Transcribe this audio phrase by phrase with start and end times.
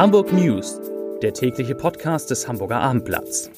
[0.00, 0.80] Hamburg News,
[1.20, 3.50] der tägliche Podcast des Hamburger Abendblatts.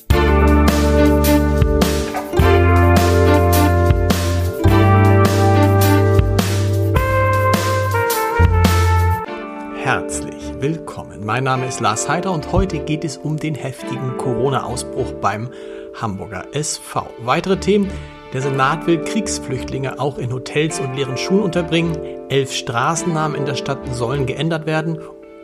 [9.77, 11.24] Herzlich willkommen.
[11.24, 15.48] Mein Name ist Lars Heider und heute geht es um den heftigen Corona-Ausbruch beim
[15.95, 17.09] Hamburger SV.
[17.20, 17.88] Weitere Themen.
[18.32, 21.96] Der Senat will Kriegsflüchtlinge auch in Hotels und leeren Schulen unterbringen.
[22.30, 24.98] Elf Straßennamen in der Stadt sollen geändert werden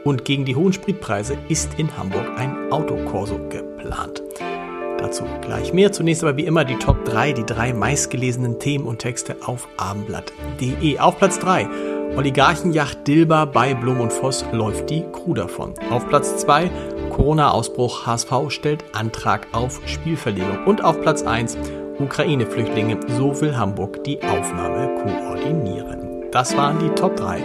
[0.09, 4.23] und gegen die hohen Spritpreise ist in Hamburg ein Autokorso geplant.
[4.99, 5.93] Dazu gleich mehr.
[5.93, 10.99] Zunächst aber wie immer die Top 3, die drei meistgelesenen Themen und Texte auf abendblatt.de.
[10.99, 11.69] Auf Platz 3
[12.17, 15.75] Oligarchenjacht Dilber bei Blum und Voss läuft die Crew davon.
[15.91, 16.71] Auf Platz 2
[17.11, 20.65] Corona-Ausbruch HSV stellt Antrag auf Spielverlegung.
[20.67, 21.57] Und auf Platz 1
[21.99, 26.31] Ukraine-Flüchtlinge, so will Hamburg die Aufnahme koordinieren.
[26.33, 27.43] Das waren die Top 3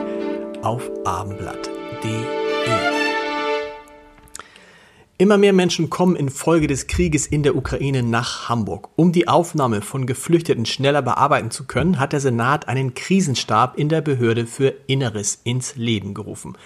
[0.61, 2.42] auf abendblatt.de.
[5.23, 8.89] Immer mehr Menschen kommen infolge des Krieges in der Ukraine nach Hamburg.
[8.97, 13.87] Um die Aufnahme von Geflüchteten schneller bearbeiten zu können, hat der Senat einen Krisenstab in
[13.87, 16.57] der Behörde für Inneres ins Leben gerufen.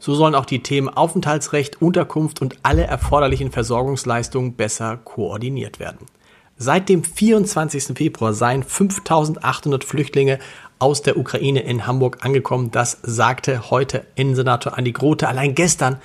[0.00, 6.06] So sollen auch die Themen Aufenthaltsrecht, Unterkunft und alle erforderlichen Versorgungsleistungen besser koordiniert werden.
[6.62, 7.96] Seit dem 24.
[7.96, 10.38] Februar seien 5800 Flüchtlinge
[10.78, 12.70] aus der Ukraine in Hamburg angekommen.
[12.70, 15.26] Das sagte heute Innensenator Andi Grote.
[15.26, 15.96] Allein gestern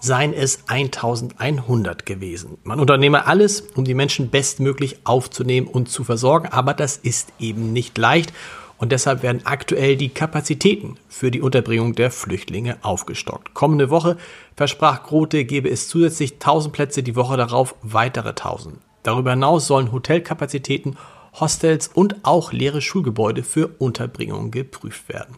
[0.00, 2.58] seien es 1100 gewesen.
[2.62, 7.72] Man unternehme alles, um die Menschen bestmöglich aufzunehmen und zu versorgen, aber das ist eben
[7.72, 8.34] nicht leicht
[8.76, 13.54] und deshalb werden aktuell die Kapazitäten für die Unterbringung der Flüchtlinge aufgestockt.
[13.54, 14.18] Kommende Woche
[14.56, 18.76] versprach Grote, gebe es zusätzlich 1000 Plätze, die Woche darauf weitere 1000.
[19.02, 20.96] Darüber hinaus sollen Hotelkapazitäten
[21.38, 25.36] Hostels und auch leere Schulgebäude für Unterbringung geprüft werden.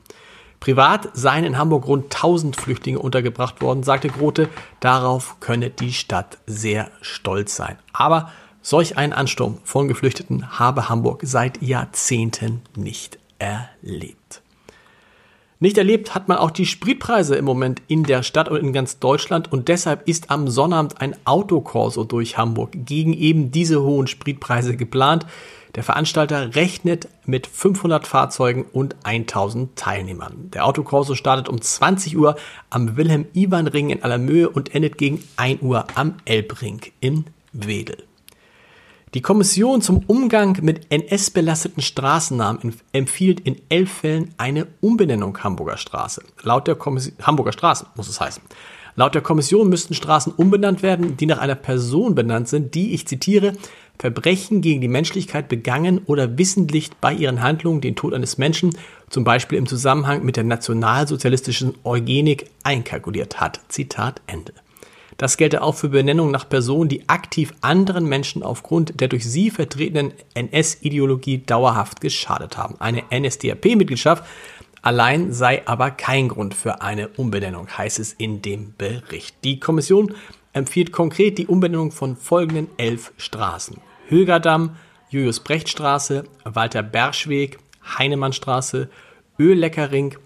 [0.61, 4.49] Privat seien in Hamburg rund 1000 Flüchtlinge untergebracht worden, sagte Grote.
[4.81, 7.77] Darauf könne die Stadt sehr stolz sein.
[7.93, 8.31] Aber
[8.63, 14.41] solch einen Ansturm von Geflüchteten habe Hamburg seit Jahrzehnten nicht erlebt.
[15.61, 18.99] Nicht erlebt hat man auch die Spritpreise im Moment in der Stadt und in ganz
[18.99, 24.77] Deutschland und deshalb ist am Sonnabend ein Autokorso durch Hamburg gegen eben diese hohen Spritpreise
[24.77, 25.27] geplant.
[25.77, 30.51] Der Veranstalter rechnet mit 500 Fahrzeugen und 1000 Teilnehmern.
[30.53, 32.37] Der Autokorso startet um 20 Uhr
[32.71, 38.05] am Wilhelm-Iwan-Ring in Allermöhe und endet gegen 1 Uhr am Elbring in Wedel.
[39.15, 46.25] Die Kommission zum Umgang mit NS-belasteten Straßennamen empfiehlt in elf Fällen eine Umbenennung Hamburger Straße.
[46.43, 48.43] Laut der Kommission, Hamburger Straße muss es heißen.
[48.97, 53.07] Laut der Kommission müssten Straßen umbenannt werden, die nach einer Person benannt sind, die, ich
[53.07, 53.53] zitiere,
[54.01, 58.77] Verbrechen gegen die Menschlichkeit begangen oder wissentlich bei ihren Handlungen den Tod eines Menschen,
[59.11, 63.61] zum Beispiel im Zusammenhang mit der nationalsozialistischen Eugenik, einkalkuliert hat.
[63.69, 64.55] Zitat Ende.
[65.17, 69.51] Das gelte auch für Benennungen nach Personen, die aktiv anderen Menschen aufgrund der durch sie
[69.51, 72.77] vertretenen NS-Ideologie dauerhaft geschadet haben.
[72.81, 74.25] Eine NSDAP-Mitgliedschaft
[74.83, 79.37] allein sei aber kein Grund für eine Umbenennung, heißt es in dem Bericht.
[79.45, 80.15] Die Kommission
[80.53, 83.79] empfiehlt konkret die Umbenennung von folgenden elf Straßen.
[84.09, 84.77] Högerdamm,
[85.11, 87.59] Julius-Brecht-Straße, Walter-Berschweg,
[87.99, 88.89] Heinemannstraße,
[89.39, 90.17] Ölleckerring,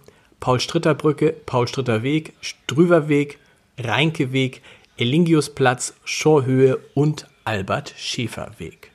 [0.40, 3.38] Paul-Stritter-Brücke, Paul-Stritter-Weg, Strüverweg,
[3.78, 4.62] Reinkeweg,
[4.98, 8.90] Elingiusplatz, Schorhöhe und Albert-Schäfer-Weg.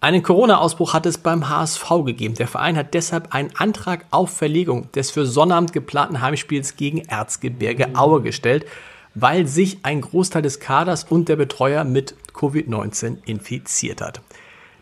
[0.00, 2.34] Einen Corona-Ausbruch hat es beim HSV gegeben.
[2.34, 7.94] Der Verein hat deshalb einen Antrag auf Verlegung des für Sonnabend geplanten Heimspiels gegen Erzgebirge
[7.94, 8.64] Aue gestellt
[9.14, 14.20] weil sich ein Großteil des Kaders und der Betreuer mit Covid-19 infiziert hat.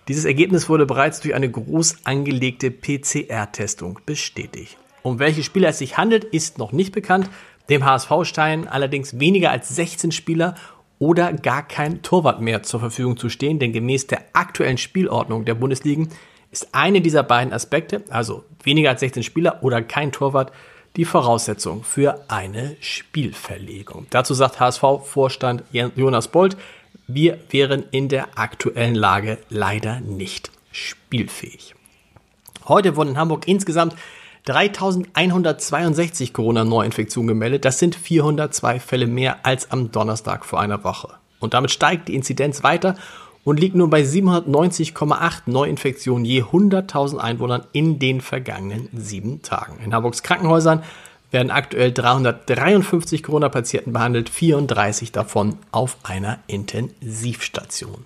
[0.08, 4.78] Dieses Ergebnis wurde bereits durch eine groß angelegte PCR-Testung bestätigt.
[5.02, 7.28] Um welche Spieler es sich handelt, ist noch nicht bekannt.
[7.70, 10.54] Dem HSV steinen allerdings weniger als 16 Spieler
[10.98, 15.54] oder gar kein Torwart mehr zur Verfügung zu stehen, denn gemäß der aktuellen Spielordnung der
[15.54, 16.08] Bundesligen
[16.50, 20.52] ist eine dieser beiden Aspekte, also weniger als 16 Spieler oder kein Torwart,
[20.96, 24.06] die Voraussetzung für eine Spielverlegung.
[24.10, 26.56] Dazu sagt HSV-Vorstand Jonas Bold,
[27.06, 31.74] wir wären in der aktuellen Lage leider nicht spielfähig.
[32.66, 33.94] Heute wurden in Hamburg insgesamt
[34.44, 37.64] 3162 Corona-Neuinfektionen gemeldet.
[37.64, 41.10] Das sind 402 Fälle mehr als am Donnerstag vor einer Woche.
[41.40, 42.94] Und damit steigt die Inzidenz weiter
[43.44, 49.78] und liegt nun bei 790,8 Neuinfektionen je 100.000 Einwohnern in den vergangenen sieben Tagen.
[49.84, 50.82] In Hamburgs Krankenhäusern
[51.30, 58.04] werden aktuell 353 Corona-Patienten behandelt, 34 davon auf einer Intensivstation.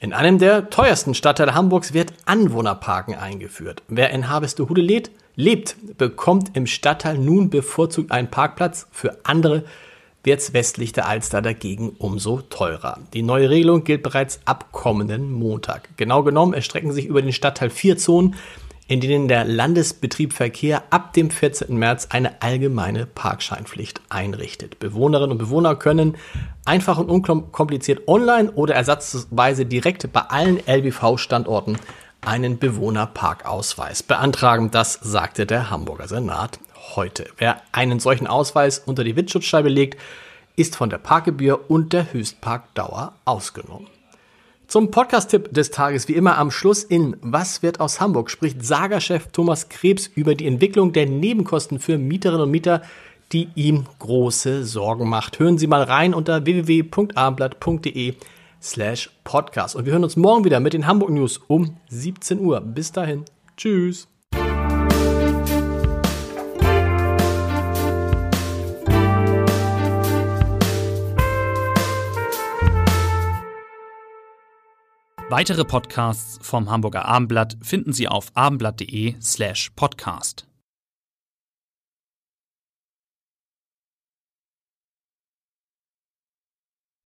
[0.00, 3.82] In einem der teuersten Stadtteile Hamburgs wird Anwohnerparken eingeführt.
[3.88, 8.88] Wer in Harvestehude lebt, lebt, bekommt im Stadtteil nun bevorzugt einen Parkplatz.
[8.90, 9.64] Für andere
[10.24, 12.98] wird's westlich der Alster dagegen umso teurer.
[13.14, 15.96] Die neue Regelung gilt bereits ab kommenden Montag.
[15.96, 18.34] Genau genommen erstrecken sich über den Stadtteil vier Zonen,
[18.88, 21.76] in denen der Landesbetrieb Verkehr ab dem 14.
[21.76, 24.78] März eine allgemeine Parkscheinpflicht einrichtet.
[24.78, 26.16] Bewohnerinnen und Bewohner können
[26.64, 31.78] einfach und unkompliziert online oder ersatzweise direkt bei allen LBV-Standorten
[32.20, 34.70] einen Bewohnerparkausweis beantragen.
[34.70, 36.58] Das sagte der Hamburger Senat
[36.94, 37.26] heute.
[37.38, 40.00] Wer einen solchen Ausweis unter die Windschutzscheibe legt,
[40.56, 43.88] ist von der Parkgebühr und der Höchstparkdauer ausgenommen.
[44.66, 49.28] Zum Podcast-Tipp des Tages wie immer am Schluss in Was wird aus Hamburg spricht Sagerchef
[49.28, 52.82] Thomas Krebs über die Entwicklung der Nebenkosten für Mieterinnen und Mieter,
[53.32, 55.38] die ihm große Sorgen macht.
[55.38, 58.14] Hören Sie mal rein unter www.abendblatt.de
[58.62, 59.76] slash podcast.
[59.76, 62.60] Und wir hören uns morgen wieder mit den Hamburg News um 17 Uhr.
[62.60, 63.24] Bis dahin.
[63.56, 64.08] Tschüss.
[75.28, 80.46] Weitere Podcasts vom Hamburger Abendblatt finden Sie auf abendblatt.de slash podcast.